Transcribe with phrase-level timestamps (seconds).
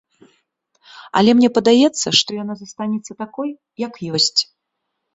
[1.21, 3.49] Але мне падаецца, што яна застанецца такой,
[3.87, 3.93] як
[4.23, 4.41] ёсць.